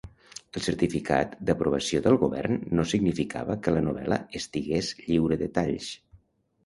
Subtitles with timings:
[0.59, 5.93] El certificat d'aprovació del govern no significava que la novel·la estigués lliure de talls.